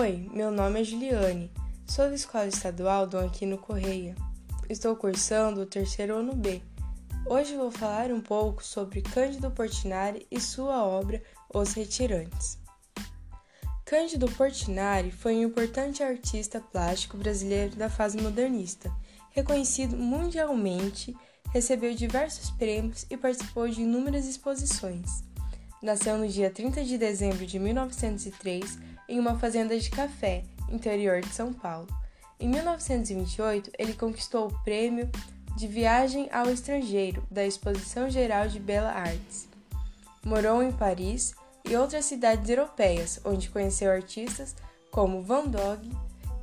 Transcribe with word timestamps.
Oi, 0.00 0.30
meu 0.32 0.50
nome 0.50 0.80
é 0.80 0.84
Juliane, 0.84 1.52
sou 1.86 2.08
da 2.08 2.14
Escola 2.14 2.46
Estadual 2.46 3.06
Dom 3.06 3.26
Aquino 3.26 3.58
Correia. 3.58 4.16
Estou 4.66 4.96
cursando 4.96 5.60
o 5.60 5.66
terceiro 5.66 6.16
ano 6.16 6.34
B. 6.34 6.62
Hoje 7.26 7.54
vou 7.54 7.70
falar 7.70 8.10
um 8.10 8.20
pouco 8.22 8.64
sobre 8.64 9.02
Cândido 9.02 9.50
Portinari 9.50 10.26
e 10.30 10.40
sua 10.40 10.86
obra 10.86 11.22
Os 11.52 11.74
Retirantes. 11.74 12.58
Cândido 13.84 14.26
Portinari 14.30 15.10
foi 15.10 15.36
um 15.36 15.42
importante 15.42 16.02
artista 16.02 16.62
plástico 16.62 17.18
brasileiro 17.18 17.76
da 17.76 17.90
fase 17.90 18.16
modernista, 18.16 18.90
reconhecido 19.32 19.98
mundialmente, 19.98 21.14
recebeu 21.52 21.94
diversos 21.94 22.48
prêmios 22.52 23.04
e 23.10 23.18
participou 23.18 23.68
de 23.68 23.82
inúmeras 23.82 24.24
exposições. 24.24 25.28
Nasceu 25.82 26.18
no 26.18 26.28
dia 26.28 26.50
30 26.50 26.84
de 26.84 26.98
dezembro 26.98 27.46
de 27.46 27.58
1903 27.58 28.78
em 29.08 29.18
uma 29.18 29.38
fazenda 29.38 29.78
de 29.78 29.88
café, 29.88 30.44
interior 30.68 31.22
de 31.22 31.32
São 31.32 31.54
Paulo. 31.54 31.88
Em 32.38 32.48
1928, 32.48 33.70
ele 33.78 33.94
conquistou 33.94 34.48
o 34.48 34.62
prêmio 34.62 35.08
de 35.56 35.66
Viagem 35.66 36.28
ao 36.30 36.50
Estrangeiro 36.50 37.22
da 37.30 37.46
Exposição 37.46 38.10
Geral 38.10 38.46
de 38.46 38.60
Belas 38.60 38.94
Artes. 38.94 39.48
Morou 40.22 40.62
em 40.62 40.70
Paris 40.70 41.34
e 41.64 41.74
outras 41.74 42.04
cidades 42.04 42.48
europeias, 42.50 43.18
onde 43.24 43.48
conheceu 43.48 43.90
artistas 43.90 44.54
como 44.90 45.22
Van 45.22 45.50
Gogh 45.50 45.80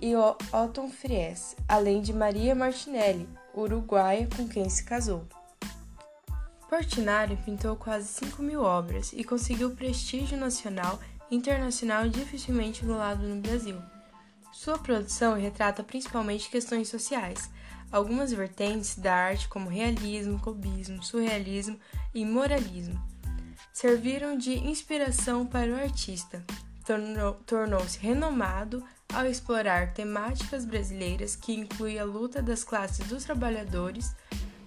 e 0.00 0.14
Otto 0.14 0.88
Fries, 0.88 1.56
além 1.66 2.02
de 2.02 2.12
Maria 2.12 2.54
Martinelli, 2.54 3.26
uruguaia 3.54 4.28
com 4.36 4.46
quem 4.46 4.68
se 4.68 4.84
casou. 4.84 5.24
Portinari 6.72 7.36
pintou 7.36 7.76
quase 7.76 8.08
5 8.08 8.42
mil 8.42 8.62
obras 8.62 9.12
e 9.12 9.22
conseguiu 9.22 9.72
prestígio 9.72 10.38
nacional 10.38 10.98
e 11.30 11.36
internacional 11.36 12.08
dificilmente 12.08 12.82
emulado 12.82 13.28
no 13.28 13.42
Brasil. 13.42 13.76
Sua 14.54 14.78
produção 14.78 15.34
retrata 15.34 15.84
principalmente 15.84 16.48
questões 16.48 16.88
sociais, 16.88 17.50
algumas 17.90 18.32
vertentes 18.32 18.96
da 18.96 19.14
arte 19.14 19.48
como 19.48 19.68
realismo, 19.68 20.40
cubismo, 20.40 21.02
surrealismo 21.02 21.78
e 22.14 22.24
moralismo 22.24 22.98
serviram 23.70 24.38
de 24.38 24.54
inspiração 24.54 25.44
para 25.44 25.72
o 25.72 25.76
artista. 25.76 26.42
Tornou-se 27.44 27.98
renomado 27.98 28.82
ao 29.12 29.26
explorar 29.26 29.92
temáticas 29.92 30.64
brasileiras 30.64 31.36
que 31.36 31.52
incluem 31.52 31.98
a 31.98 32.04
luta 32.04 32.40
das 32.40 32.64
classes 32.64 33.06
dos 33.08 33.24
trabalhadores 33.24 34.16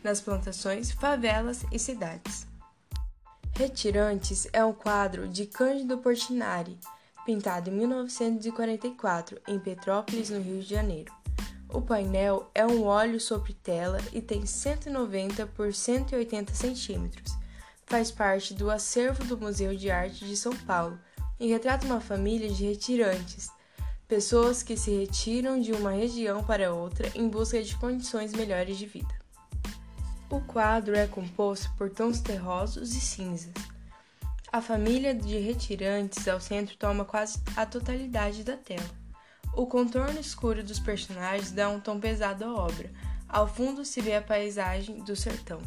nas 0.06 0.22
plantações, 0.22 0.92
favelas 0.92 1.66
e 1.72 1.80
cidades. 1.80 2.46
Retirantes 3.56 4.48
é 4.54 4.64
um 4.64 4.72
quadro 4.72 5.28
de 5.28 5.48
Cândido 5.48 5.98
Portinari, 5.98 6.78
pintado 7.26 7.72
em 7.72 7.74
1944 7.74 9.42
em 9.48 9.58
Petrópolis, 9.58 10.30
no 10.30 10.40
Rio 10.40 10.62
de 10.62 10.70
Janeiro. 10.70 11.12
O 11.68 11.82
painel 11.82 12.52
é 12.54 12.64
um 12.68 12.84
óleo 12.84 13.20
sobre 13.20 13.54
tela 13.54 13.98
e 14.14 14.22
tem 14.22 14.46
190 14.46 15.48
por 15.48 15.74
180 15.74 16.54
centímetros. 16.54 17.34
Faz 17.88 18.12
parte 18.12 18.54
do 18.54 18.70
acervo 18.70 19.24
do 19.26 19.40
Museu 19.40 19.76
de 19.76 19.90
Arte 19.90 20.24
de 20.24 20.38
São 20.38 20.56
Paulo 20.56 21.00
e 21.40 21.48
retrata 21.48 21.88
uma 21.88 22.00
família 22.00 22.50
de 22.50 22.64
retirantes, 22.64 23.50
pessoas 24.08 24.62
que 24.62 24.78
se 24.78 24.92
retiram 24.92 25.60
de 25.60 25.72
uma 25.72 25.92
região 25.92 26.44
para 26.44 26.72
outra 26.72 27.12
em 27.16 27.28
busca 27.28 27.62
de 27.64 27.76
condições 27.78 28.34
melhores 28.34 28.78
de 28.78 28.86
vida. 28.86 29.25
O 30.36 30.42
quadro 30.42 30.98
é 30.98 31.08
composto 31.08 31.72
por 31.78 31.90
tons 31.90 32.20
terrosos 32.20 32.94
e 32.94 33.00
cinzas. 33.00 33.54
A 34.52 34.62
família 34.62 35.16
de 35.16 35.38
retirantes 35.38 36.28
ao 36.28 36.42
centro 36.42 36.76
toma 36.76 37.06
quase 37.06 37.40
a 37.56 37.66
totalidade 37.66 38.44
da 38.44 38.58
tela. 38.58 38.84
O 39.54 39.66
contorno 39.66 40.20
escuro 40.20 40.62
dos 40.62 40.78
personagens 40.78 41.54
dá 41.54 41.70
um 41.70 41.80
tom 41.80 42.02
pesado 42.02 42.44
à 42.44 42.54
obra. 42.54 42.92
Ao 43.30 43.48
fundo 43.48 43.86
se 43.86 44.02
vê 44.02 44.14
a 44.14 44.22
paisagem 44.22 45.02
do 45.06 45.16
sertão. 45.16 45.62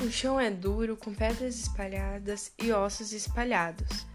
O 0.00 0.08
chão 0.08 0.38
é 0.38 0.52
duro, 0.52 0.96
com 0.96 1.12
pedras 1.12 1.58
espalhadas 1.58 2.52
e 2.62 2.70
ossos 2.70 3.12
espalhados. 3.12 4.06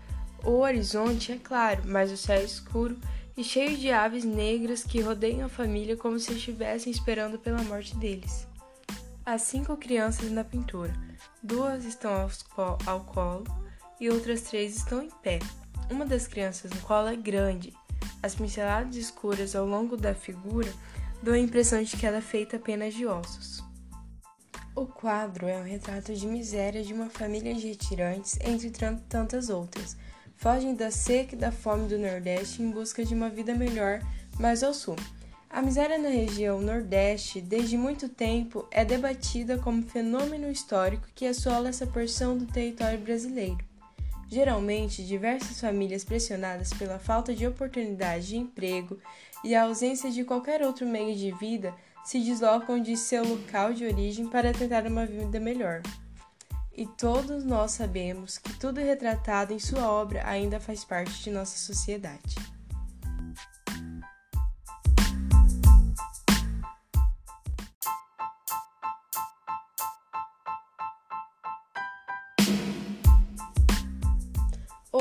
O 0.42 0.60
horizonte 0.60 1.34
é 1.34 1.38
claro, 1.38 1.84
mas 1.86 2.14
o 2.14 2.18
céu 2.18 2.40
é 2.40 2.46
escuro 2.46 2.98
e 3.36 3.44
cheio 3.44 3.78
de 3.78 3.92
aves 3.92 4.24
negras 4.24 4.86
que 4.86 5.02
rodeiam 5.02 5.48
a 5.48 5.50
família 5.50 5.98
como 5.98 6.18
se 6.18 6.32
estivessem 6.32 6.90
esperando 6.94 7.38
pela 7.38 7.62
morte 7.64 7.94
deles. 7.98 8.48
Há 9.26 9.38
cinco 9.38 9.78
crianças 9.78 10.32
na 10.32 10.44
pintura. 10.44 10.94
Duas 11.44 11.86
estão 11.86 12.28
ao 12.86 13.02
colo 13.02 13.44
e 14.00 14.10
outras 14.10 14.42
três 14.42 14.76
estão 14.76 15.02
em 15.02 15.10
pé. 15.10 15.40
Uma 15.90 16.06
das 16.06 16.28
crianças 16.28 16.72
no 16.72 16.82
colo 16.82 17.08
é 17.08 17.16
grande. 17.16 17.74
As 18.24 18.36
pinceladas 18.36 18.96
escuras 18.96 19.56
ao 19.56 19.66
longo 19.66 19.96
da 19.96 20.14
figura 20.14 20.72
dão 21.22 21.34
a 21.34 21.40
impressão 21.40 21.82
de 21.84 21.96
que 21.96 22.06
ela 22.06 22.18
é 22.18 22.22
feita 22.22 22.58
apenas 22.58 22.94
de 22.94 23.06
ossos. 23.06 23.64
O 24.76 24.86
quadro 24.86 25.48
é 25.48 25.60
um 25.60 25.64
retrato 25.64 26.14
de 26.14 26.26
miséria 26.26 26.84
de 26.84 26.94
uma 26.94 27.10
família 27.10 27.54
de 27.54 27.68
retirantes, 27.68 28.38
entre 28.42 28.72
tantas 29.10 29.50
outras 29.50 29.98
fogem 30.40 30.74
da 30.74 30.90
seca 30.90 31.36
e 31.36 31.38
da 31.38 31.52
fome 31.52 31.90
do 31.90 31.98
Nordeste 31.98 32.64
em 32.64 32.72
busca 32.72 33.04
de 33.04 33.14
uma 33.14 33.30
vida 33.30 33.54
melhor 33.54 34.00
mais 34.40 34.64
ao 34.64 34.74
sul. 34.74 34.96
A 35.50 35.62
miséria 35.62 35.98
na 35.98 36.10
região 36.10 36.62
Nordeste, 36.62 37.42
desde 37.42 37.76
muito 37.76 38.08
tempo, 38.08 38.68
é 38.70 38.86
debatida 38.86 39.58
como 39.58 39.82
fenômeno 39.82 40.50
histórico 40.50 41.08
que 41.16 41.26
assola 41.26 41.70
essa 41.70 41.88
porção 41.88 42.38
do 42.38 42.46
território 42.46 43.00
brasileiro. 43.00 43.58
Geralmente, 44.28 45.04
diversas 45.04 45.60
famílias 45.60 46.04
pressionadas 46.04 46.72
pela 46.72 47.00
falta 47.00 47.34
de 47.34 47.48
oportunidade 47.48 48.28
de 48.28 48.38
emprego 48.38 49.00
e 49.44 49.56
a 49.56 49.64
ausência 49.64 50.12
de 50.12 50.24
qualquer 50.24 50.62
outro 50.62 50.86
meio 50.86 51.16
de 51.16 51.32
vida 51.32 51.74
se 52.06 52.20
deslocam 52.20 52.80
de 52.80 52.96
seu 52.96 53.28
local 53.28 53.74
de 53.74 53.86
origem 53.86 54.28
para 54.30 54.54
tentar 54.54 54.86
uma 54.86 55.06
vida 55.06 55.40
melhor 55.40 55.82
e 56.80 56.86
todos 56.86 57.44
nós 57.44 57.74
sabemos 57.74 58.38
que 58.38 58.54
tudo 58.54 58.80
retratado 58.80 59.52
em 59.52 59.60
sua 59.60 59.92
obra 59.92 60.26
ainda 60.26 60.62
faz 60.62 60.86
parte 60.86 61.22
de 61.22 61.30
nossa 61.30 61.58
sociedade. 61.58 62.38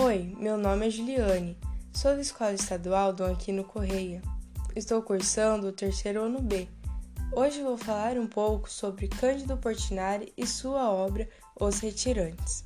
Oi, 0.09 0.35
meu 0.39 0.57
nome 0.57 0.87
é 0.87 0.91
Juliane, 0.91 1.55
sou 1.93 2.15
da 2.15 2.23
Escola 2.23 2.55
Estadual 2.55 3.13
Dom 3.13 3.31
Aquino 3.31 3.63
Correia. 3.63 4.23
Estou 4.75 5.03
cursando 5.03 5.67
o 5.67 5.73
terceiro 5.73 6.23
ano 6.23 6.41
B. 6.41 6.67
Hoje 7.31 7.63
vou 7.63 7.77
falar 7.77 8.17
um 8.17 8.27
pouco 8.27 8.71
sobre 8.71 9.07
Cândido 9.07 9.59
Portinari 9.59 10.33
e 10.35 10.47
sua 10.47 10.91
obra 10.91 11.29
os 11.61 11.81
Retirantes. 11.81 12.65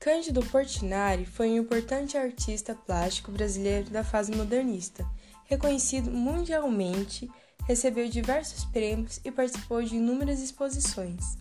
Cândido 0.00 0.40
Portinari 0.46 1.26
foi 1.26 1.50
um 1.50 1.58
importante 1.58 2.16
artista 2.16 2.74
plástico 2.74 3.30
brasileiro 3.30 3.90
da 3.90 4.02
fase 4.02 4.34
modernista, 4.34 5.06
reconhecido 5.44 6.10
mundialmente, 6.10 7.30
recebeu 7.66 8.08
diversos 8.08 8.64
prêmios 8.64 9.20
e 9.22 9.30
participou 9.30 9.82
de 9.82 9.96
inúmeras 9.96 10.40
exposições. 10.40 11.36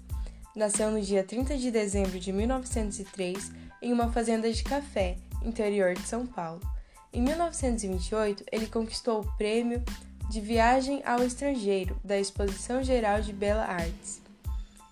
Nasceu 0.53 0.91
no 0.91 1.01
dia 1.01 1.23
30 1.23 1.57
de 1.57 1.71
dezembro 1.71 2.19
de 2.19 2.33
1903 2.33 3.51
em 3.85 3.93
uma 3.93 4.11
fazenda 4.11 4.51
de 4.51 4.63
café, 4.63 5.15
interior 5.43 5.93
de 5.93 6.01
São 6.01 6.25
Paulo. 6.25 6.59
Em 7.13 7.21
1928, 7.21 8.43
ele 8.51 8.65
conquistou 8.65 9.21
o 9.21 9.37
prêmio 9.37 9.83
de 10.27 10.41
Viagem 10.41 11.03
ao 11.05 11.21
Estrangeiro 11.21 11.95
da 12.03 12.17
Exposição 12.17 12.83
Geral 12.83 13.21
de 13.21 13.31
Belas 13.31 13.69
Artes. 13.69 14.21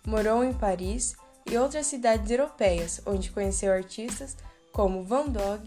Morou 0.06 0.44
em 0.44 0.54
Paris 0.54 1.16
e 1.50 1.58
outras 1.58 1.88
cidades 1.88 2.30
europeias, 2.30 3.02
onde 3.04 3.32
conheceu 3.32 3.74
artistas 3.74 4.38
como 4.72 5.04
Van 5.04 5.26
Gogh 5.26 5.64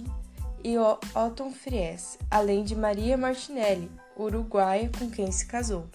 e 0.63 0.79
Otto 0.79 1.51
Fries, 1.51 2.17
além 2.31 2.63
de 2.63 2.77
Maria 2.77 3.17
Martinelli, 3.17 3.91
uruguaia 4.17 4.89
com 4.97 5.11
quem 5.11 5.33
se 5.33 5.47
casou. 5.47 5.91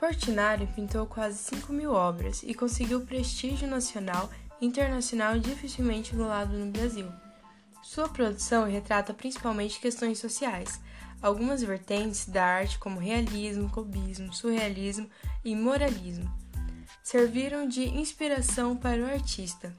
Portinari 0.00 0.66
pintou 0.66 1.06
quase 1.06 1.38
5 1.38 1.72
mil 1.72 1.92
obras 1.92 2.42
e 2.42 2.52
conseguiu 2.52 3.06
prestígio 3.06 3.66
nacional 3.66 4.28
e 4.60 4.66
internacional 4.66 5.38
dificilmente 5.38 6.14
emulado 6.14 6.56
no 6.56 6.70
Brasil. 6.70 7.10
Sua 7.82 8.08
produção 8.08 8.64
retrata 8.64 9.12
principalmente 9.12 9.80
questões 9.80 10.18
sociais, 10.18 10.80
algumas 11.20 11.62
vertentes 11.62 12.26
da 12.26 12.44
arte 12.44 12.78
como 12.78 12.98
realismo, 12.98 13.70
cubismo, 13.70 14.32
surrealismo 14.32 15.08
e 15.44 15.54
moralismo 15.54 16.44
serviram 17.04 17.68
de 17.68 17.82
inspiração 17.82 18.74
para 18.74 19.02
o 19.02 19.04
artista. 19.04 19.74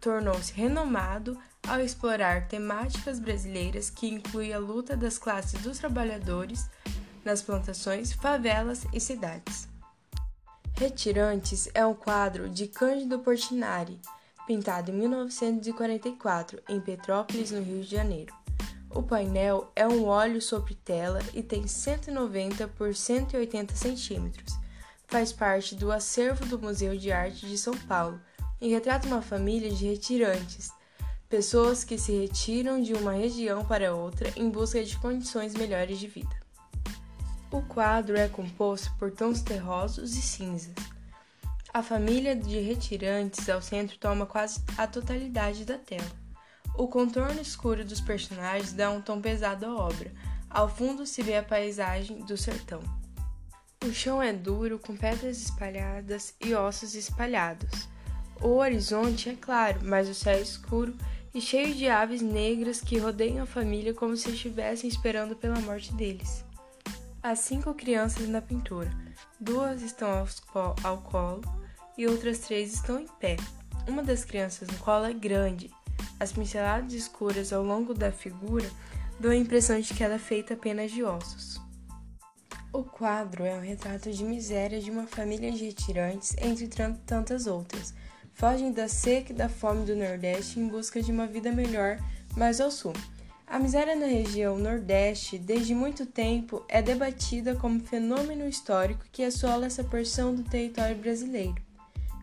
Tornou-se 0.00 0.52
renomado 0.52 1.38
ao 1.66 1.80
explorar 1.80 2.48
temáticas 2.48 3.18
brasileiras 3.18 3.88
que 3.88 4.06
incluem 4.06 4.52
a 4.52 4.58
luta 4.58 4.96
das 4.96 5.16
classes 5.16 5.60
dos 5.62 5.78
trabalhadores 5.78 6.68
nas 7.24 7.40
plantações, 7.40 8.12
favelas 8.12 8.84
e 8.92 9.00
cidades. 9.00 9.67
Retirantes 10.78 11.68
é 11.74 11.84
um 11.84 11.92
quadro 11.92 12.48
de 12.48 12.68
Cândido 12.68 13.18
Portinari, 13.18 14.00
pintado 14.46 14.92
em 14.92 14.94
1944 14.94 16.62
em 16.68 16.80
Petrópolis, 16.80 17.50
no 17.50 17.60
Rio 17.60 17.82
de 17.82 17.90
Janeiro. 17.90 18.32
O 18.88 19.02
painel 19.02 19.72
é 19.74 19.88
um 19.88 20.04
óleo 20.04 20.40
sobre 20.40 20.76
tela 20.76 21.18
e 21.34 21.42
tem 21.42 21.66
190 21.66 22.68
por 22.68 22.94
180 22.94 23.74
centímetros. 23.74 24.54
Faz 25.08 25.32
parte 25.32 25.74
do 25.74 25.90
acervo 25.90 26.46
do 26.46 26.60
Museu 26.60 26.96
de 26.96 27.10
Arte 27.10 27.44
de 27.48 27.58
São 27.58 27.76
Paulo 27.76 28.20
e 28.60 28.68
retrata 28.68 29.08
uma 29.08 29.20
família 29.20 29.72
de 29.72 29.84
retirantes, 29.84 30.70
pessoas 31.28 31.82
que 31.82 31.98
se 31.98 32.12
retiram 32.12 32.80
de 32.80 32.94
uma 32.94 33.14
região 33.14 33.64
para 33.64 33.96
outra 33.96 34.32
em 34.36 34.48
busca 34.48 34.84
de 34.84 34.96
condições 34.98 35.54
melhores 35.54 35.98
de 35.98 36.06
vida. 36.06 36.47
O 37.50 37.62
quadro 37.62 38.14
é 38.14 38.28
composto 38.28 38.92
por 38.98 39.10
tons 39.10 39.40
terrosos 39.40 40.14
e 40.18 40.20
cinzas. 40.20 40.74
A 41.72 41.82
família 41.82 42.36
de 42.36 42.60
retirantes 42.60 43.48
ao 43.48 43.62
centro 43.62 43.96
toma 43.96 44.26
quase 44.26 44.60
a 44.76 44.86
totalidade 44.86 45.64
da 45.64 45.78
tela. 45.78 46.10
O 46.76 46.86
contorno 46.86 47.40
escuro 47.40 47.86
dos 47.86 48.02
personagens 48.02 48.74
dá 48.74 48.90
um 48.90 49.00
tom 49.00 49.18
pesado 49.18 49.64
à 49.64 49.74
obra. 49.74 50.12
Ao 50.50 50.68
fundo 50.68 51.06
se 51.06 51.22
vê 51.22 51.38
a 51.38 51.42
paisagem 51.42 52.20
do 52.20 52.36
sertão. 52.36 52.82
O 53.82 53.92
chão 53.92 54.22
é 54.22 54.32
duro, 54.32 54.78
com 54.78 54.94
pedras 54.94 55.40
espalhadas 55.40 56.34
e 56.38 56.54
ossos 56.54 56.94
espalhados. 56.94 57.88
O 58.42 58.56
horizonte 58.56 59.30
é 59.30 59.34
claro, 59.34 59.80
mas 59.82 60.06
o 60.06 60.14
céu 60.14 60.36
é 60.36 60.42
escuro 60.42 60.94
e 61.34 61.40
cheio 61.40 61.74
de 61.74 61.88
aves 61.88 62.20
negras 62.20 62.82
que 62.82 62.98
rodeiam 62.98 63.44
a 63.44 63.46
família 63.46 63.94
como 63.94 64.16
se 64.18 64.30
estivessem 64.30 64.88
esperando 64.88 65.34
pela 65.34 65.58
morte 65.60 65.94
deles. 65.94 66.44
Há 67.28 67.36
cinco 67.36 67.74
crianças 67.74 68.26
na 68.26 68.40
pintura. 68.40 68.90
Duas 69.38 69.82
estão 69.82 70.24
ao 70.82 70.96
colo 71.02 71.42
e 71.98 72.06
outras 72.06 72.38
três 72.38 72.72
estão 72.72 72.98
em 72.98 73.06
pé. 73.20 73.36
Uma 73.86 74.02
das 74.02 74.24
crianças 74.24 74.66
no 74.66 74.78
colo 74.78 75.04
é 75.04 75.12
grande. 75.12 75.70
As 76.18 76.32
pinceladas 76.32 76.94
escuras 76.94 77.52
ao 77.52 77.62
longo 77.62 77.92
da 77.92 78.10
figura 78.10 78.64
dão 79.20 79.30
a 79.30 79.36
impressão 79.36 79.78
de 79.78 79.92
que 79.92 80.02
ela 80.02 80.14
é 80.14 80.18
feita 80.18 80.54
apenas 80.54 80.90
de 80.90 81.04
ossos. 81.04 81.60
O 82.72 82.82
quadro 82.82 83.44
é 83.44 83.54
um 83.54 83.60
retrato 83.60 84.10
de 84.10 84.24
miséria 84.24 84.80
de 84.80 84.90
uma 84.90 85.06
família 85.06 85.52
de 85.52 85.66
retirantes, 85.66 86.34
entre 86.38 86.66
tantas 87.04 87.46
outras. 87.46 87.92
Fogem 88.32 88.72
da 88.72 88.88
seca 88.88 89.34
e 89.34 89.36
da 89.36 89.50
fome 89.50 89.84
do 89.84 89.94
Nordeste 89.94 90.58
em 90.58 90.66
busca 90.66 91.02
de 91.02 91.12
uma 91.12 91.26
vida 91.26 91.52
melhor 91.52 91.98
mais 92.34 92.58
ao 92.58 92.70
sul. 92.70 92.94
A 93.50 93.58
miséria 93.58 93.96
na 93.96 94.04
região 94.04 94.58
Nordeste, 94.58 95.38
desde 95.38 95.74
muito 95.74 96.04
tempo, 96.04 96.62
é 96.68 96.82
debatida 96.82 97.56
como 97.56 97.80
fenômeno 97.80 98.46
histórico 98.46 99.06
que 99.10 99.24
assola 99.24 99.64
essa 99.64 99.82
porção 99.82 100.34
do 100.34 100.42
território 100.42 100.94
brasileiro. 100.94 101.56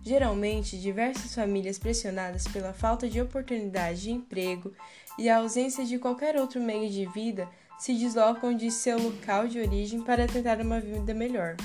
Geralmente, 0.03 0.79
diversas 0.79 1.33
famílias 1.33 1.79
pressionadas 1.79 2.47
pela 2.47 2.73
falta 2.73 3.09
de 3.09 3.19
oportunidade 3.19 4.03
de 4.03 4.11
emprego 4.11 4.71
e 5.17 5.27
a 5.27 5.37
ausência 5.37 5.83
de 5.83 5.97
qualquer 5.97 6.35
outro 6.35 6.61
meio 6.61 6.91
de 6.91 7.07
vida 7.07 7.49
se 7.79 7.95
deslocam 7.95 8.55
de 8.55 8.69
seu 8.69 9.01
local 9.01 9.47
de 9.47 9.59
origem 9.59 10.03
para 10.03 10.27
tentar 10.27 10.61
uma 10.61 10.79
vida 10.79 11.11
melhor. 11.15 11.57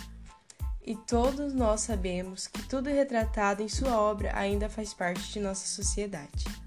E 0.82 0.96
todos 0.96 1.52
nós 1.52 1.82
sabemos 1.82 2.46
que 2.46 2.66
tudo 2.66 2.88
retratado 2.88 3.62
em 3.62 3.68
sua 3.68 4.00
obra 4.00 4.32
ainda 4.34 4.70
faz 4.70 4.94
parte 4.94 5.30
de 5.30 5.38
nossa 5.38 5.66
sociedade. 5.66 6.59